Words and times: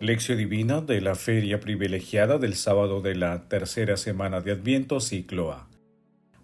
Lección 0.00 0.38
Divina 0.38 0.80
de 0.80 1.00
la 1.00 1.16
Feria 1.16 1.58
Privilegiada 1.58 2.38
del 2.38 2.54
sábado 2.54 3.00
de 3.00 3.16
la 3.16 3.48
tercera 3.48 3.96
semana 3.96 4.40
de 4.40 4.52
Adviento, 4.52 5.00
ciclo 5.00 5.50
A. 5.50 5.66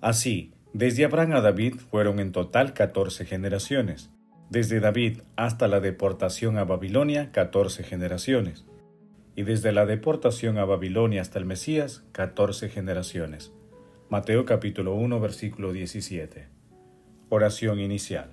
Así, 0.01 0.53
desde 0.73 1.05
Abraham 1.05 1.35
a 1.35 1.41
David 1.41 1.77
fueron 1.77 2.19
en 2.19 2.33
total 2.33 2.75
14 2.75 3.25
generaciones. 3.25 4.11
Desde 4.51 4.81
David 4.81 5.21
hasta 5.37 5.69
la 5.69 5.79
deportación 5.79 6.59
a 6.59 6.65
Babilonia, 6.65 7.31
14 7.31 7.85
generaciones. 7.85 8.65
Y 9.37 9.45
desde 9.45 9.71
la 9.71 9.87
deportación 9.87 10.59
a 10.59 10.65
Babilonia 10.65 11.23
hasta 11.23 11.39
el 11.39 11.45
Mesías, 11.45 12.03
14 12.11 12.69
generaciones. 12.71 13.53
Mateo 14.11 14.47
capítulo 14.47 14.97
1, 14.97 15.21
versículo 15.21 15.73
17. 15.73 16.49
Oración 17.29 17.79
inicial. 17.79 18.33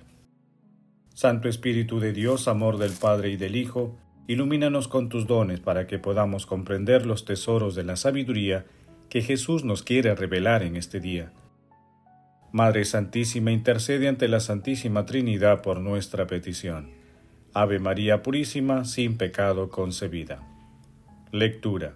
Santo 1.14 1.48
Espíritu 1.48 2.00
de 2.00 2.12
Dios, 2.12 2.48
amor 2.48 2.78
del 2.78 2.90
Padre 2.90 3.30
y 3.30 3.36
del 3.36 3.54
Hijo, 3.54 3.96
Ilumínanos 4.28 4.86
con 4.88 5.08
tus 5.08 5.26
dones 5.26 5.60
para 5.60 5.86
que 5.86 5.98
podamos 5.98 6.46
comprender 6.46 7.06
los 7.06 7.24
tesoros 7.24 7.74
de 7.74 7.82
la 7.82 7.96
sabiduría 7.96 8.64
que 9.08 9.20
Jesús 9.20 9.64
nos 9.64 9.82
quiere 9.82 10.14
revelar 10.14 10.62
en 10.62 10.76
este 10.76 11.00
día. 11.00 11.32
Madre 12.52 12.84
Santísima, 12.84 13.50
intercede 13.50 14.08
ante 14.08 14.28
la 14.28 14.38
Santísima 14.38 15.06
Trinidad 15.06 15.62
por 15.62 15.80
nuestra 15.80 16.26
petición. 16.26 16.90
Ave 17.54 17.78
María 17.78 18.22
Purísima, 18.22 18.84
sin 18.84 19.16
pecado 19.16 19.70
concebida. 19.70 20.40
Lectura. 21.32 21.94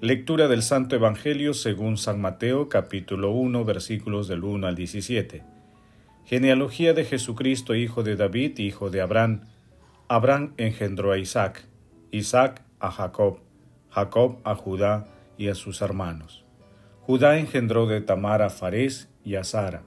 Lectura 0.00 0.48
del 0.48 0.62
Santo 0.62 0.96
Evangelio 0.96 1.52
según 1.52 1.98
San 1.98 2.20
Mateo 2.20 2.68
capítulo 2.68 3.32
1 3.32 3.64
versículos 3.64 4.28
del 4.28 4.44
1 4.44 4.66
al 4.66 4.74
17. 4.76 5.42
Genealogía 6.24 6.94
de 6.94 7.04
Jesucristo, 7.04 7.74
hijo 7.74 8.02
de 8.02 8.16
David, 8.16 8.58
hijo 8.58 8.88
de 8.88 9.00
Abraham, 9.00 9.42
Abraham 10.12 10.54
engendró 10.56 11.12
a 11.12 11.18
Isaac, 11.18 11.62
Isaac 12.10 12.62
a 12.80 12.90
Jacob, 12.90 13.38
Jacob 13.90 14.38
a 14.42 14.56
Judá 14.56 15.06
y 15.38 15.46
a 15.46 15.54
sus 15.54 15.82
hermanos. 15.82 16.44
Judá 17.02 17.38
engendró 17.38 17.86
de 17.86 18.00
Tamar 18.00 18.42
a 18.42 18.50
Farés 18.50 19.08
y 19.24 19.36
a 19.36 19.44
Sara, 19.44 19.84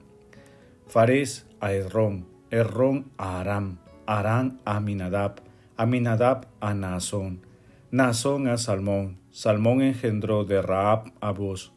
Farés 0.86 1.46
a 1.60 1.74
Errón, 1.74 2.26
Errón 2.50 3.10
a 3.18 3.38
Aram, 3.38 3.76
Aram 4.06 4.60
a 4.64 4.76
Aminadab, 4.76 5.42
Aminadab 5.76 6.46
a 6.58 6.72
Naasón, 6.72 7.42
Naasón 7.90 8.48
a 8.48 8.56
Salmón, 8.56 9.18
Salmón 9.30 9.82
engendró 9.82 10.46
de 10.46 10.62
Raab 10.62 11.12
a 11.20 11.32
Boz, 11.32 11.74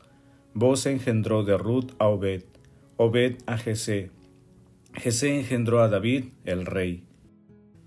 Boz 0.54 0.86
engendró 0.86 1.44
de 1.44 1.58
Ruth 1.58 1.92
a 2.00 2.08
Obed, 2.08 2.46
Obed 2.96 3.40
a 3.46 3.58
Jesé, 3.58 4.10
Jesé 4.94 5.38
engendró 5.38 5.82
a 5.82 5.90
David, 5.90 6.28
el 6.46 6.66
rey. 6.66 7.07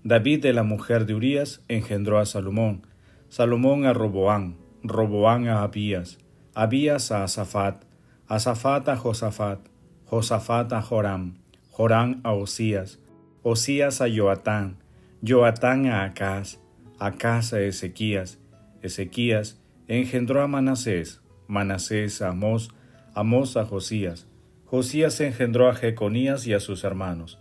David 0.03 0.41
de 0.41 0.51
la 0.53 0.63
mujer 0.63 1.05
de 1.05 1.13
Urías 1.13 1.61
engendró 1.67 2.17
a 2.17 2.25
Salomón, 2.25 2.87
Salomón 3.29 3.85
a 3.85 3.93
Roboán, 3.93 4.57
Roboán 4.83 5.47
a 5.47 5.61
Abías, 5.61 6.17
Abías 6.55 7.11
a 7.11 7.23
Asafat, 7.23 7.83
Asafat 8.27 8.89
a 8.89 8.97
Josafat, 8.97 9.59
Josafat 10.05 10.73
a 10.73 10.81
Joram, 10.81 11.35
Joram 11.69 12.19
a 12.23 12.33
Osías, 12.33 12.99
Osías 13.43 14.01
a 14.01 14.07
Joatán, 14.07 14.77
Joatán 15.21 15.85
a 15.85 16.03
Acaz, 16.03 16.59
Acaz 16.97 17.53
a 17.53 17.61
Ezequías, 17.61 18.39
Ezequías 18.81 19.61
engendró 19.87 20.41
a 20.41 20.47
Manasés, 20.47 21.21
Manasés 21.47 22.23
a 22.23 22.29
Amós, 22.29 22.69
Amós 23.13 23.55
a 23.55 23.65
Josías, 23.65 24.25
Josías 24.65 25.21
engendró 25.21 25.69
a 25.69 25.75
Jeconías 25.75 26.47
y 26.47 26.53
a 26.53 26.59
sus 26.59 26.83
hermanos, 26.83 27.37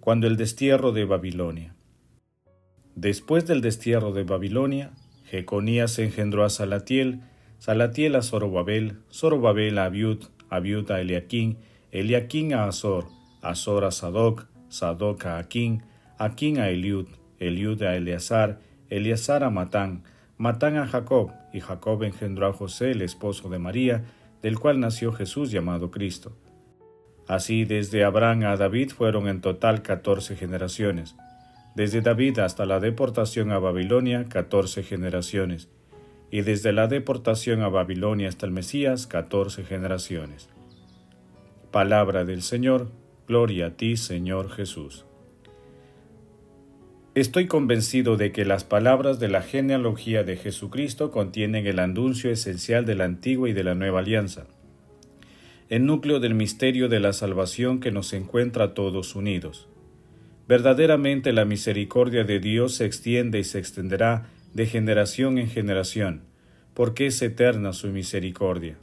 cuando 0.00 0.26
el 0.26 0.36
destierro 0.36 0.92
de 0.92 1.04
Babilonia. 1.04 1.74
Después 2.94 3.46
del 3.46 3.60
destierro 3.60 4.12
de 4.12 4.24
Babilonia, 4.24 4.92
Jeconías 5.26 5.98
engendró 5.98 6.44
a 6.44 6.50
Salatiel, 6.50 7.20
Salatiel 7.58 8.16
a 8.16 8.22
Zorobabel, 8.22 8.98
Zorobabel 9.12 9.78
a 9.78 9.84
Abiud, 9.84 10.24
Abiud 10.48 10.90
a 10.90 11.00
Eliaquín, 11.00 11.58
Eliaquín 11.92 12.54
a 12.54 12.64
Azor, 12.64 13.06
Azor 13.42 13.84
a 13.84 13.90
Sadoc, 13.90 14.46
Sadoc 14.68 15.26
a 15.26 15.38
Aquín, 15.38 15.82
Aquín 16.18 16.58
a 16.58 16.70
Eliud, 16.70 17.06
Eliud 17.38 17.82
a 17.82 17.94
Eleazar, 17.94 18.60
Eleazar 18.88 19.44
a 19.44 19.50
Matán, 19.50 20.04
Matán 20.38 20.78
a 20.78 20.86
Jacob, 20.86 21.30
y 21.52 21.60
Jacob 21.60 22.02
engendró 22.02 22.46
a 22.46 22.52
José, 22.52 22.92
el 22.92 23.02
esposo 23.02 23.50
de 23.50 23.58
María, 23.58 24.04
del 24.42 24.58
cual 24.58 24.80
nació 24.80 25.12
Jesús 25.12 25.50
llamado 25.50 25.90
Cristo. 25.90 26.36
Así 27.30 27.64
desde 27.64 28.02
Abraham 28.02 28.42
a 28.42 28.56
David 28.56 28.90
fueron 28.90 29.28
en 29.28 29.40
total 29.40 29.82
catorce 29.82 30.34
generaciones. 30.34 31.14
Desde 31.76 32.00
David 32.00 32.40
hasta 32.40 32.66
la 32.66 32.80
deportación 32.80 33.52
a 33.52 33.60
Babilonia, 33.60 34.24
catorce 34.24 34.82
generaciones. 34.82 35.68
Y 36.32 36.40
desde 36.40 36.72
la 36.72 36.88
deportación 36.88 37.62
a 37.62 37.68
Babilonia 37.68 38.28
hasta 38.28 38.46
el 38.46 38.52
Mesías, 38.52 39.06
catorce 39.06 39.62
generaciones. 39.62 40.48
Palabra 41.70 42.24
del 42.24 42.42
Señor, 42.42 42.90
gloria 43.28 43.66
a 43.66 43.70
ti, 43.76 43.96
Señor 43.96 44.50
Jesús. 44.50 45.06
Estoy 47.14 47.46
convencido 47.46 48.16
de 48.16 48.32
que 48.32 48.44
las 48.44 48.64
palabras 48.64 49.20
de 49.20 49.28
la 49.28 49.42
genealogía 49.42 50.24
de 50.24 50.36
Jesucristo 50.36 51.12
contienen 51.12 51.68
el 51.68 51.78
anuncio 51.78 52.28
esencial 52.32 52.84
de 52.86 52.96
la 52.96 53.04
antigua 53.04 53.48
y 53.48 53.52
de 53.52 53.62
la 53.62 53.76
nueva 53.76 54.00
alianza 54.00 54.48
el 55.70 55.86
núcleo 55.86 56.18
del 56.18 56.34
misterio 56.34 56.88
de 56.88 56.98
la 56.98 57.12
salvación 57.12 57.78
que 57.78 57.92
nos 57.92 58.12
encuentra 58.12 58.74
todos 58.74 59.14
unidos. 59.14 59.68
Verdaderamente 60.48 61.32
la 61.32 61.44
misericordia 61.44 62.24
de 62.24 62.40
Dios 62.40 62.74
se 62.74 62.86
extiende 62.86 63.38
y 63.38 63.44
se 63.44 63.60
extenderá 63.60 64.26
de 64.52 64.66
generación 64.66 65.38
en 65.38 65.48
generación, 65.48 66.22
porque 66.74 67.06
es 67.06 67.22
eterna 67.22 67.72
su 67.72 67.86
misericordia. 67.86 68.78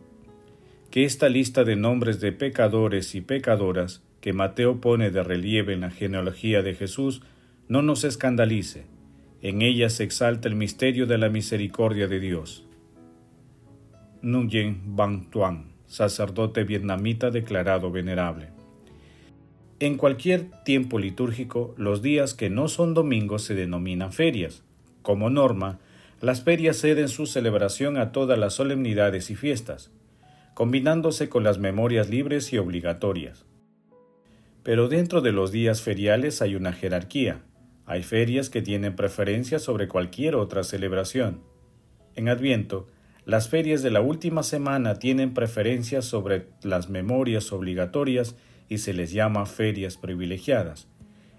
Que 0.89 1.03
esta 1.03 1.27
lista 1.27 1.65
de 1.65 1.75
nombres 1.75 2.21
de 2.21 2.31
pecadores 2.31 3.15
y 3.15 3.21
pecadoras 3.21 4.01
que 4.21 4.31
Mateo 4.31 4.79
pone 4.79 5.11
de 5.11 5.23
relieve 5.23 5.73
en 5.73 5.81
la 5.81 5.91
genealogía 5.91 6.61
de 6.61 6.73
Jesús 6.73 7.21
no 7.67 7.81
nos 7.81 8.05
escandalice. 8.05 8.85
En 9.41 9.61
ella 9.61 9.89
se 9.89 10.05
exalta 10.05 10.47
el 10.47 10.55
misterio 10.55 11.05
de 11.05 11.17
la 11.17 11.27
misericordia 11.27 12.07
de 12.07 12.21
Dios. 12.21 12.65
Nguyen 14.21 14.95
Van 14.95 15.29
Tuan 15.29 15.76
sacerdote 15.87 16.63
vietnamita 16.63 17.31
declarado 17.31 17.91
venerable. 17.91 18.49
En 19.79 19.95
cualquier 19.97 20.49
tiempo 20.63 20.99
litúrgico, 20.99 21.73
los 21.77 22.01
días 22.01 22.33
que 22.33 22.49
no 22.49 22.67
son 22.67 22.93
domingos 22.93 23.43
se 23.43 23.53
denominan 23.53 24.11
ferias. 24.11 24.63
Como 25.01 25.29
norma, 25.29 25.79
las 26.19 26.41
ferias 26.41 26.77
ceden 26.77 27.09
su 27.09 27.27
celebración 27.27 27.97
a 27.97 28.11
todas 28.11 28.39
las 28.39 28.53
solemnidades 28.53 29.29
y 29.29 29.35
fiestas, 29.35 29.91
combinándose 30.55 31.29
con 31.29 31.43
las 31.43 31.59
memorias 31.59 32.09
libres 32.09 32.51
y 32.53 32.57
obligatorias. 32.57 33.45
Pero 34.63 34.89
dentro 34.89 35.21
de 35.21 35.31
los 35.31 35.51
días 35.51 35.81
feriales 35.83 36.41
hay 36.41 36.55
una 36.55 36.73
jerarquía. 36.73 37.43
Hay 37.85 38.01
ferias 38.01 38.49
que 38.49 38.63
tienen 38.63 38.95
preferencia 38.95 39.59
sobre 39.59 39.87
cualquier 39.87 40.35
otra 40.35 40.63
celebración. 40.63 41.41
En 42.15 42.27
Adviento, 42.27 42.87
las 43.27 43.49
ferias 43.49 43.83
de 43.83 43.91
la 43.91 43.99
última 43.99 44.41
semana 44.41 44.99
tienen 44.99 45.33
preferencia 45.33 46.01
sobre 46.01 46.47
las 46.63 46.89
memorias 46.89 47.51
obligatorias 47.51 48.37
y 48.69 48.77
se 48.77 48.93
les 48.93 49.11
llama 49.11 49.45
ferias 49.45 49.97
privilegiadas. 49.97 50.87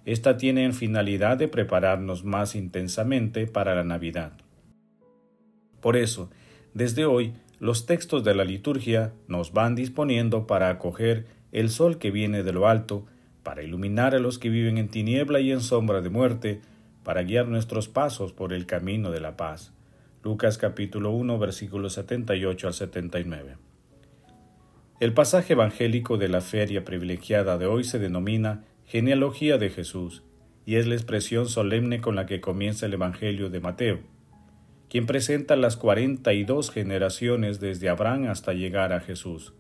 Esta 0.04 0.37
tienen 0.37 0.75
finalidad 0.75 1.38
de 1.38 1.49
prepararnos 1.49 2.25
más 2.25 2.54
intensamente 2.56 3.47
para 3.47 3.75
la 3.75 3.84
Navidad. 3.84 4.32
Por 5.81 5.97
eso, 5.97 6.28
desde 6.75 7.06
hoy, 7.06 7.32
los 7.59 7.87
textos 7.87 8.22
de 8.22 8.34
la 8.34 8.44
liturgia 8.44 9.15
nos 9.26 9.55
van 9.55 9.75
disponiendo 9.75 10.47
para 10.47 10.69
acoger 10.69 11.25
el 11.53 11.70
sol 11.70 11.96
que 11.96 12.11
viene 12.11 12.43
de 12.43 12.52
lo 12.52 12.69
alto, 12.69 13.06
para 13.43 13.62
iluminar 13.62 14.14
a 14.14 14.19
los 14.19 14.38
que 14.38 14.50
viven 14.50 14.76
en 14.76 14.88
tiniebla 14.88 15.41
y 15.41 15.52
en 15.52 15.62
sombra 15.62 16.02
de 16.02 16.11
muerte, 16.11 16.61
para 17.02 17.23
guiar 17.23 17.49
nuestros 17.49 17.88
pasos 17.88 18.34
por 18.34 18.52
el 18.52 18.67
camino 18.67 19.11
de 19.11 19.20
la 19.20 19.38
paz. 19.38 19.73
Lucas 20.25 20.59
capítulo 20.59 21.12
1 21.12 21.38
versículos 21.38 21.93
78 21.93 22.67
al 22.67 22.75
79. 22.75 23.56
El 24.99 25.15
pasaje 25.15 25.53
evangélico 25.53 26.17
de 26.17 26.29
la 26.29 26.41
feria 26.41 26.85
privilegiada 26.85 27.56
de 27.56 27.67
hoy 27.67 27.85
se 27.85 28.00
denomina 28.00 28.65
Genealogía 28.85 29.59
de 29.59 29.70
Jesús 29.70 30.25
y 30.67 30.75
es 30.75 30.88
la 30.88 30.97
expresión 30.97 31.49
solemne 31.49 32.00
con 32.00 32.17
la 32.17 32.26
que 32.26 32.41
comienza 32.41 32.87
el 32.87 32.94
Evangelio 32.94 33.49
de 33.49 33.61
Mateo, 33.61 34.00
quien 34.91 35.06
presenta 35.06 35.55
las 35.55 35.76
cuarenta 35.76 36.32
y 36.32 36.43
dos 36.43 36.73
generaciones 36.73 37.61
desde 37.61 37.88
Abraham 37.88 38.26
hasta 38.26 38.55
llegar 38.55 38.93
a 38.93 38.99
Jesús, 38.99 39.55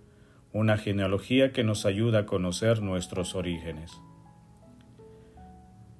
una 0.52 0.76
genealogía 0.76 1.52
que 1.52 1.62
nos 1.62 1.86
ayuda 1.86 2.20
a 2.20 2.26
conocer 2.26 2.82
nuestros 2.82 3.36
orígenes. 3.36 3.92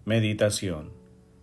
Meditación 0.04 0.90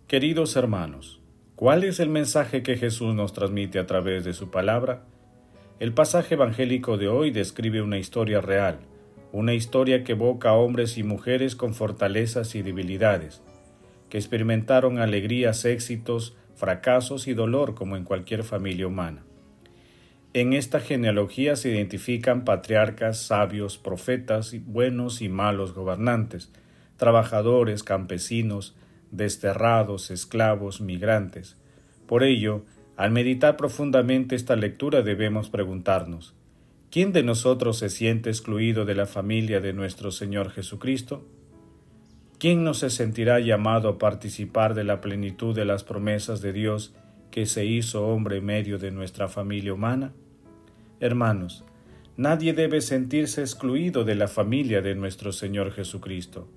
Queridos 0.06 0.54
hermanos, 0.54 1.15
¿Cuál 1.56 1.84
es 1.84 2.00
el 2.00 2.10
mensaje 2.10 2.62
que 2.62 2.76
Jesús 2.76 3.14
nos 3.14 3.32
transmite 3.32 3.78
a 3.78 3.86
través 3.86 4.26
de 4.26 4.34
su 4.34 4.50
palabra? 4.50 5.04
El 5.80 5.94
pasaje 5.94 6.34
evangélico 6.34 6.98
de 6.98 7.08
hoy 7.08 7.30
describe 7.30 7.80
una 7.80 7.96
historia 7.96 8.42
real, 8.42 8.80
una 9.32 9.54
historia 9.54 10.04
que 10.04 10.12
evoca 10.12 10.50
a 10.50 10.52
hombres 10.52 10.98
y 10.98 11.02
mujeres 11.02 11.56
con 11.56 11.72
fortalezas 11.72 12.54
y 12.56 12.60
debilidades, 12.60 13.40
que 14.10 14.18
experimentaron 14.18 14.98
alegrías, 14.98 15.64
éxitos, 15.64 16.36
fracasos 16.56 17.26
y 17.26 17.32
dolor 17.32 17.74
como 17.74 17.96
en 17.96 18.04
cualquier 18.04 18.42
familia 18.42 18.86
humana. 18.86 19.22
En 20.34 20.52
esta 20.52 20.78
genealogía 20.78 21.56
se 21.56 21.70
identifican 21.70 22.44
patriarcas, 22.44 23.18
sabios, 23.22 23.78
profetas, 23.78 24.54
buenos 24.66 25.22
y 25.22 25.30
malos 25.30 25.72
gobernantes, 25.72 26.52
trabajadores, 26.98 27.82
campesinos, 27.82 28.76
desterrados, 29.10 30.10
esclavos, 30.10 30.80
migrantes. 30.80 31.56
Por 32.06 32.22
ello, 32.22 32.64
al 32.96 33.10
meditar 33.10 33.56
profundamente 33.56 34.36
esta 34.36 34.56
lectura 34.56 35.02
debemos 35.02 35.50
preguntarnos, 35.50 36.34
¿quién 36.90 37.12
de 37.12 37.22
nosotros 37.22 37.78
se 37.78 37.90
siente 37.90 38.30
excluido 38.30 38.84
de 38.84 38.94
la 38.94 39.06
familia 39.06 39.60
de 39.60 39.72
nuestro 39.72 40.10
Señor 40.10 40.50
Jesucristo? 40.50 41.26
¿Quién 42.38 42.64
no 42.64 42.74
se 42.74 42.90
sentirá 42.90 43.40
llamado 43.40 43.88
a 43.88 43.98
participar 43.98 44.74
de 44.74 44.84
la 44.84 45.00
plenitud 45.00 45.54
de 45.54 45.64
las 45.64 45.84
promesas 45.84 46.40
de 46.42 46.52
Dios 46.52 46.94
que 47.30 47.46
se 47.46 47.64
hizo 47.64 48.06
hombre 48.06 48.38
en 48.38 48.44
medio 48.44 48.78
de 48.78 48.90
nuestra 48.90 49.28
familia 49.28 49.72
humana? 49.72 50.12
Hermanos, 51.00 51.64
nadie 52.16 52.52
debe 52.54 52.80
sentirse 52.80 53.40
excluido 53.40 54.04
de 54.04 54.14
la 54.14 54.28
familia 54.28 54.80
de 54.80 54.94
nuestro 54.94 55.32
Señor 55.32 55.72
Jesucristo. 55.72 56.48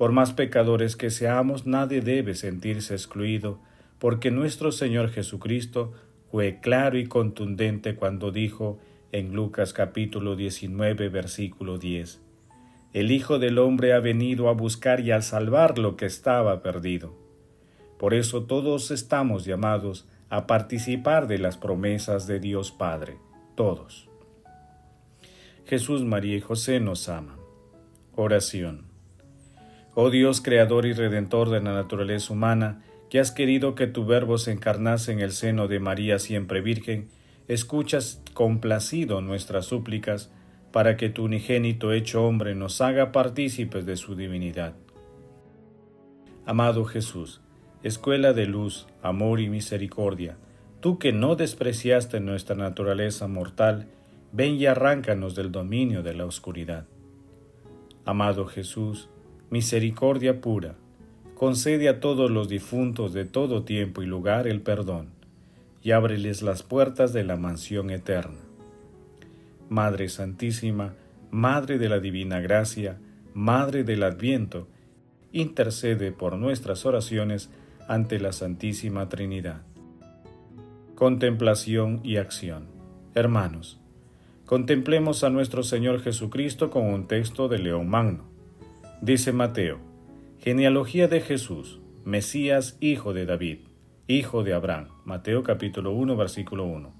Por 0.00 0.12
más 0.12 0.32
pecadores 0.32 0.96
que 0.96 1.10
seamos, 1.10 1.66
nadie 1.66 2.00
debe 2.00 2.34
sentirse 2.34 2.94
excluido, 2.94 3.60
porque 3.98 4.30
nuestro 4.30 4.72
Señor 4.72 5.10
Jesucristo 5.10 5.92
fue 6.30 6.58
claro 6.62 6.96
y 6.96 7.04
contundente 7.04 7.96
cuando 7.96 8.32
dijo 8.32 8.78
en 9.12 9.34
Lucas 9.34 9.74
capítulo 9.74 10.36
19 10.36 11.10
versículo 11.10 11.76
10, 11.76 12.18
el 12.94 13.10
Hijo 13.10 13.38
del 13.38 13.58
Hombre 13.58 13.92
ha 13.92 14.00
venido 14.00 14.48
a 14.48 14.54
buscar 14.54 15.00
y 15.00 15.10
a 15.10 15.20
salvar 15.20 15.76
lo 15.76 15.96
que 15.96 16.06
estaba 16.06 16.62
perdido. 16.62 17.14
Por 17.98 18.14
eso 18.14 18.44
todos 18.44 18.90
estamos 18.90 19.44
llamados 19.44 20.08
a 20.30 20.46
participar 20.46 21.26
de 21.26 21.36
las 21.36 21.58
promesas 21.58 22.26
de 22.26 22.40
Dios 22.40 22.72
Padre, 22.72 23.18
todos. 23.54 24.08
Jesús, 25.66 26.04
María 26.04 26.36
y 26.36 26.40
José 26.40 26.80
nos 26.80 27.10
aman. 27.10 27.36
Oración. 28.16 28.89
Oh 29.94 30.10
Dios, 30.10 30.40
Creador 30.40 30.86
y 30.86 30.92
Redentor 30.92 31.50
de 31.50 31.60
la 31.60 31.72
naturaleza 31.72 32.32
humana, 32.32 32.82
que 33.08 33.18
has 33.18 33.32
querido 33.32 33.74
que 33.74 33.88
tu 33.88 34.06
Verbo 34.06 34.38
se 34.38 34.52
encarnase 34.52 35.10
en 35.10 35.18
el 35.18 35.32
seno 35.32 35.66
de 35.66 35.80
María 35.80 36.20
siempre 36.20 36.60
Virgen, 36.60 37.08
escuchas 37.48 38.22
complacido 38.32 39.20
nuestras 39.20 39.66
súplicas, 39.66 40.30
para 40.70 40.96
que 40.96 41.08
tu 41.08 41.24
unigénito 41.24 41.92
hecho 41.92 42.24
hombre 42.24 42.54
nos 42.54 42.80
haga 42.80 43.10
partícipes 43.10 43.84
de 43.84 43.96
su 43.96 44.14
divinidad. 44.14 44.74
Amado 46.46 46.84
Jesús, 46.84 47.40
escuela 47.82 48.32
de 48.32 48.46
luz, 48.46 48.86
amor 49.02 49.40
y 49.40 49.48
misericordia, 49.48 50.36
tú 50.80 50.98
que 50.98 51.12
no 51.12 51.34
despreciaste 51.34 52.20
nuestra 52.20 52.54
naturaleza 52.54 53.26
mortal, 53.26 53.88
ven 54.30 54.54
y 54.54 54.66
arráncanos 54.66 55.34
del 55.34 55.50
dominio 55.50 56.04
de 56.04 56.14
la 56.14 56.26
oscuridad. 56.26 56.86
Amado 58.04 58.46
Jesús, 58.46 59.08
misericordia 59.50 60.40
pura, 60.40 60.76
concede 61.34 61.88
a 61.88 62.00
todos 62.00 62.30
los 62.30 62.48
difuntos 62.48 63.12
de 63.12 63.24
todo 63.24 63.64
tiempo 63.64 64.02
y 64.02 64.06
lugar 64.06 64.46
el 64.46 64.62
perdón, 64.62 65.08
y 65.82 65.92
ábreles 65.92 66.42
las 66.42 66.62
puertas 66.62 67.12
de 67.12 67.24
la 67.24 67.36
mansión 67.36 67.90
eterna 67.90 68.50
Madre 69.70 70.08
Santísima, 70.08 70.94
Madre 71.30 71.78
de 71.78 71.88
la 71.88 72.00
Divina 72.00 72.40
Gracia, 72.40 72.98
Madre 73.34 73.84
del 73.84 74.02
Adviento, 74.02 74.66
intercede 75.30 76.10
por 76.10 76.36
nuestras 76.36 76.84
oraciones 76.84 77.50
ante 77.86 78.18
la 78.18 78.32
Santísima 78.32 79.08
Trinidad. 79.08 79.62
Contemplación 80.96 82.00
y 82.02 82.16
acción. 82.16 82.66
Hermanos, 83.14 83.78
contemplemos 84.44 85.22
a 85.22 85.30
nuestro 85.30 85.62
Señor 85.62 86.02
Jesucristo 86.02 86.68
con 86.68 86.86
un 86.86 87.06
texto 87.06 87.46
de 87.46 87.60
León 87.60 87.88
Magno. 87.88 88.29
Dice 89.02 89.32
Mateo, 89.32 89.78
genealogía 90.38 91.08
de 91.08 91.20
Jesús, 91.20 91.80
Mesías, 92.04 92.76
hijo 92.80 93.12
de 93.12 93.26
David, 93.26 93.58
hijo 94.08 94.42
de 94.42 94.52
Abraham. 94.52 94.88
Mateo 95.04 95.42
capítulo 95.42 95.92
1, 95.92 96.16
versículo 96.16 96.64
1. 96.64 96.92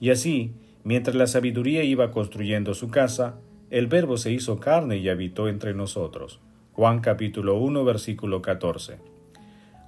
Y 0.00 0.10
así, 0.10 0.54
Mientras 0.86 1.16
la 1.16 1.26
sabiduría 1.26 1.82
iba 1.82 2.12
construyendo 2.12 2.72
su 2.72 2.90
casa, 2.90 3.40
el 3.70 3.88
Verbo 3.88 4.18
se 4.18 4.30
hizo 4.30 4.60
carne 4.60 4.98
y 4.98 5.08
habitó 5.08 5.48
entre 5.48 5.74
nosotros. 5.74 6.38
Juan 6.74 7.00
capítulo 7.00 7.58
1 7.58 7.84
versículo 7.84 8.40
14. 8.40 8.98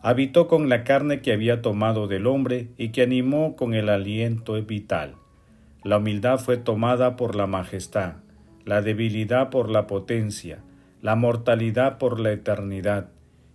Habitó 0.02 0.48
con 0.48 0.68
la 0.68 0.82
carne 0.82 1.20
que 1.22 1.32
había 1.32 1.62
tomado 1.62 2.08
del 2.08 2.26
hombre 2.26 2.70
y 2.76 2.88
que 2.88 3.02
animó 3.02 3.54
con 3.54 3.74
el 3.74 3.90
aliento 3.90 4.60
vital. 4.60 5.14
La 5.84 5.98
humildad 5.98 6.40
fue 6.40 6.56
tomada 6.56 7.14
por 7.14 7.36
la 7.36 7.46
majestad, 7.46 8.14
la 8.64 8.82
debilidad 8.82 9.50
por 9.50 9.70
la 9.70 9.86
potencia, 9.86 10.64
la 11.02 11.14
mortalidad 11.14 11.98
por 11.98 12.20
la 12.20 12.32
eternidad, 12.32 13.10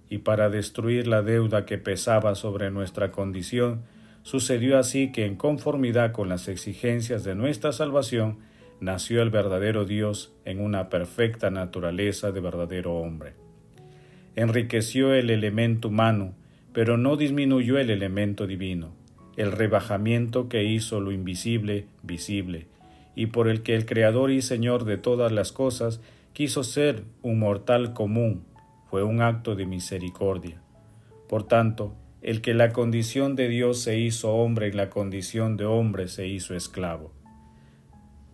y 0.09 0.19
para 0.19 0.49
destruir 0.49 1.07
la 1.07 1.21
deuda 1.21 1.65
que 1.65 1.77
pesaba 1.77 2.35
sobre 2.35 2.69
nuestra 2.71 3.11
condición, 3.11 3.83
Sucedió 4.23 4.79
así 4.79 5.11
que 5.11 5.25
en 5.25 5.35
conformidad 5.35 6.13
con 6.13 6.29
las 6.29 6.47
exigencias 6.47 7.25
de 7.25 7.35
nuestra 7.35 7.73
salvación, 7.73 8.37
nació 8.79 9.21
el 9.21 9.29
verdadero 9.29 9.85
Dios 9.85 10.33
en 10.45 10.61
una 10.61 10.89
perfecta 10.89 11.49
naturaleza 11.49 12.31
de 12.31 12.39
verdadero 12.39 12.95
hombre. 12.95 13.33
Enriqueció 14.35 15.13
el 15.13 15.29
elemento 15.29 15.89
humano, 15.89 16.33
pero 16.71 16.97
no 16.97 17.17
disminuyó 17.17 17.77
el 17.77 17.89
elemento 17.89 18.47
divino, 18.47 18.95
el 19.35 19.51
rebajamiento 19.51 20.47
que 20.47 20.63
hizo 20.63 21.01
lo 21.01 21.11
invisible 21.11 21.85
visible, 22.01 22.67
y 23.15 23.27
por 23.27 23.49
el 23.49 23.61
que 23.61 23.75
el 23.75 23.85
Creador 23.85 24.31
y 24.31 24.41
Señor 24.41 24.85
de 24.85 24.97
todas 24.97 25.33
las 25.33 25.51
cosas 25.51 25.99
quiso 26.33 26.63
ser 26.63 27.05
un 27.21 27.39
mortal 27.39 27.93
común, 27.93 28.45
fue 28.89 29.03
un 29.03 29.21
acto 29.21 29.55
de 29.55 29.65
misericordia. 29.65 30.61
Por 31.29 31.43
tanto, 31.43 31.95
el 32.21 32.41
que 32.41 32.53
la 32.53 32.71
condición 32.71 33.35
de 33.35 33.47
Dios 33.49 33.79
se 33.79 33.99
hizo 33.99 34.33
hombre 34.33 34.67
en 34.67 34.77
la 34.77 34.89
condición 34.89 35.57
de 35.57 35.65
hombre 35.65 36.07
se 36.07 36.27
hizo 36.27 36.55
esclavo. 36.55 37.11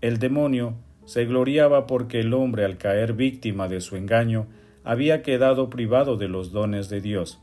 El 0.01 0.19
demonio 0.19 0.75
se 1.05 1.25
gloriaba 1.25 1.87
porque 1.87 2.19
el 2.19 2.33
hombre 2.33 2.65
al 2.65 2.77
caer 2.77 3.13
víctima 3.13 3.67
de 3.67 3.81
su 3.81 3.95
engaño 3.95 4.47
había 4.83 5.21
quedado 5.23 5.69
privado 5.69 6.17
de 6.17 6.27
los 6.27 6.51
dones 6.51 6.87
de 6.87 7.01
Dios 7.01 7.41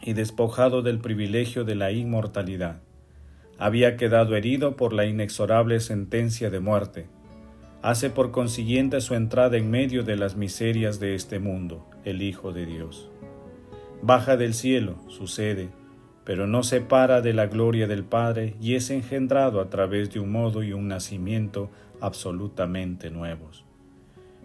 y 0.00 0.12
despojado 0.12 0.82
del 0.82 1.00
privilegio 1.00 1.64
de 1.64 1.74
la 1.74 1.90
inmortalidad. 1.90 2.80
Había 3.58 3.96
quedado 3.96 4.36
herido 4.36 4.76
por 4.76 4.92
la 4.92 5.04
inexorable 5.04 5.80
sentencia 5.80 6.48
de 6.48 6.60
muerte. 6.60 7.08
Hace 7.86 8.10
por 8.10 8.32
consiguiente 8.32 9.00
su 9.00 9.14
entrada 9.14 9.56
en 9.56 9.70
medio 9.70 10.02
de 10.02 10.16
las 10.16 10.36
miserias 10.36 10.98
de 10.98 11.14
este 11.14 11.38
mundo, 11.38 11.88
el 12.04 12.20
Hijo 12.20 12.52
de 12.52 12.66
Dios 12.66 13.10
baja 14.02 14.36
del 14.36 14.54
cielo, 14.54 14.96
sucede, 15.08 15.68
pero 16.24 16.46
no 16.46 16.62
se 16.62 16.80
para 16.80 17.20
de 17.20 17.32
la 17.32 17.46
gloria 17.46 17.86
del 17.86 18.04
Padre 18.04 18.54
y 18.60 18.74
es 18.74 18.90
engendrado 18.90 19.60
a 19.60 19.70
través 19.70 20.12
de 20.12 20.20
un 20.20 20.30
modo 20.30 20.62
y 20.62 20.72
un 20.72 20.88
nacimiento 20.88 21.70
absolutamente 22.00 23.10
nuevos. 23.10 23.64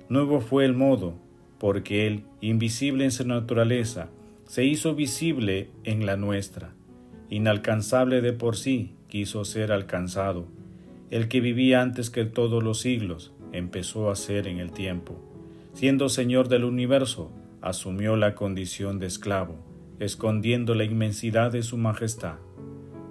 Nuevo 0.10 0.41
fue 0.41 0.65
el 0.65 0.74
modo, 0.74 1.13
porque 1.60 2.07
Él, 2.07 2.24
invisible 2.41 3.03
en 3.03 3.12
su 3.12 3.25
naturaleza, 3.27 4.10
se 4.45 4.65
hizo 4.65 4.95
visible 4.95 5.69
en 5.83 6.05
la 6.05 6.17
nuestra. 6.17 6.74
Inalcanzable 7.29 8.21
de 8.21 8.33
por 8.33 8.57
sí, 8.57 8.95
quiso 9.07 9.45
ser 9.45 9.71
alcanzado. 9.71 10.48
El 11.11 11.27
que 11.27 11.41
vivía 11.41 11.81
antes 11.81 12.09
que 12.09 12.23
todos 12.23 12.63
los 12.63 12.79
siglos, 12.79 13.33
empezó 13.51 14.09
a 14.09 14.15
ser 14.15 14.47
en 14.47 14.59
el 14.59 14.71
tiempo. 14.71 15.19
Siendo 15.73 16.07
Señor 16.07 16.47
del 16.47 16.63
universo, 16.63 17.33
asumió 17.61 18.15
la 18.15 18.33
condición 18.33 18.97
de 18.97 19.07
esclavo, 19.07 19.57
escondiendo 19.99 20.73
la 20.73 20.85
inmensidad 20.85 21.51
de 21.51 21.63
su 21.63 21.77
majestad. 21.77 22.35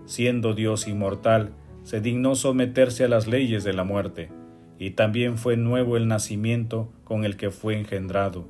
Siendo 0.07 0.55
Dios 0.55 0.89
inmortal, 0.89 1.53
se 1.83 2.01
dignó 2.01 2.37
someterse 2.37 3.05
a 3.05 3.09
las 3.09 3.27
leyes 3.27 3.65
de 3.65 3.75
la 3.75 3.85
muerte, 3.85 4.31
y 4.79 4.93
también 4.93 5.37
fue 5.37 5.59
nuevo 5.59 5.99
el 5.99 6.09
nacimiento 6.09 6.91
con 7.05 7.27
el 7.27 7.37
que 7.37 7.51
fue 7.51 7.79
engendrado, 7.79 8.49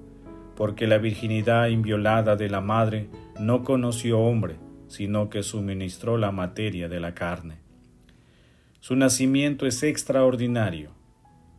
porque 0.54 0.86
la 0.86 0.98
virginidad 0.98 1.66
inviolada 1.66 2.36
de 2.36 2.48
la 2.50 2.60
madre 2.60 3.08
no 3.40 3.64
conoció 3.64 4.20
hombre, 4.20 4.58
sino 4.86 5.28
que 5.28 5.42
suministró 5.42 6.18
la 6.18 6.30
materia 6.30 6.88
de 6.88 7.00
la 7.00 7.14
carne. 7.14 7.69
Su 8.80 8.96
nacimiento 8.96 9.66
es 9.66 9.82
extraordinario. 9.82 10.90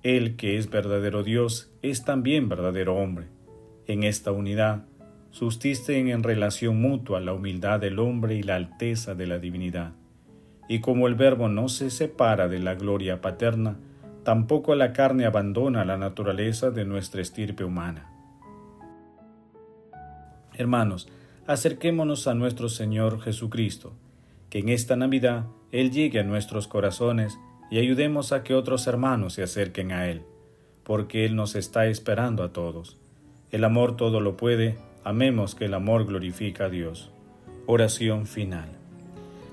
Él 0.03 0.35
que 0.35 0.57
es 0.57 0.69
verdadero 0.69 1.23
Dios 1.23 1.71
es 1.81 2.03
también 2.03 2.49
verdadero 2.49 2.95
hombre 2.95 3.27
en 3.87 4.03
esta 4.03 4.31
unidad 4.31 4.85
sustisten 5.31 6.09
en 6.09 6.23
relación 6.23 6.79
mutua 6.79 7.19
la 7.19 7.33
humildad 7.33 7.79
del 7.79 7.99
hombre 7.99 8.35
y 8.35 8.43
la 8.43 8.55
alteza 8.55 9.15
de 9.15 9.27
la 9.27 9.39
divinidad. 9.39 9.93
Y 10.67 10.79
como 10.79 11.07
el 11.07 11.15
Verbo 11.15 11.49
no 11.49 11.69
se 11.69 11.89
separa 11.89 12.47
de 12.47 12.59
la 12.59 12.75
gloria 12.75 13.21
paterna, 13.21 13.77
tampoco 14.23 14.75
la 14.75 14.93
carne 14.93 15.25
abandona 15.25 15.83
la 15.85 15.97
naturaleza 15.97 16.71
de 16.71 16.85
nuestra 16.85 17.21
estirpe 17.21 17.63
humana. 17.63 18.09
Hermanos, 20.53 21.09
acerquémonos 21.47 22.27
a 22.27 22.33
nuestro 22.33 22.69
Señor 22.69 23.21
Jesucristo, 23.21 23.93
que 24.49 24.59
en 24.59 24.69
esta 24.69 24.95
Navidad 24.95 25.47
Él 25.71 25.91
llegue 25.91 26.19
a 26.19 26.23
nuestros 26.23 26.67
corazones 26.67 27.39
y 27.69 27.79
ayudemos 27.79 28.33
a 28.33 28.43
que 28.43 28.53
otros 28.53 28.87
hermanos 28.87 29.33
se 29.33 29.43
acerquen 29.43 29.91
a 29.91 30.07
Él, 30.07 30.23
porque 30.83 31.25
Él 31.25 31.35
nos 31.35 31.55
está 31.55 31.87
esperando 31.87 32.43
a 32.43 32.51
todos. 32.51 32.97
El 33.51 33.63
amor 33.63 33.95
todo 33.95 34.19
lo 34.19 34.35
puede, 34.35 34.77
amemos 35.03 35.55
que 35.55 35.65
el 35.65 35.73
amor 35.73 36.05
glorifica 36.05 36.65
a 36.65 36.69
Dios. 36.69 37.11
Oración 37.65 38.25
final. 38.27 38.69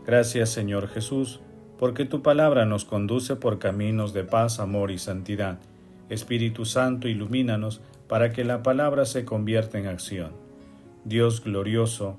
Gracias 0.07 0.51
Señor 0.51 0.89
Jesús, 0.89 1.41
porque 1.79 2.05
tu 2.05 2.23
palabra 2.23 2.65
nos 2.65 2.85
conduce 2.85 3.37
por 3.37 3.59
caminos 3.59 4.13
de 4.13 4.25
paz, 4.25 4.59
amor 4.59 4.91
y 4.91 4.99
santidad. 4.99 5.59
Espíritu 6.09 6.65
Santo, 6.65 7.07
ilumínanos 7.07 7.81
para 8.09 8.33
que 8.33 8.45
la 8.45 8.63
palabra 8.63 9.05
se 9.05 9.25
convierta 9.25 9.79
en 9.79 9.87
acción. 9.87 10.33
Dios 11.05 11.45
glorioso, 11.45 12.19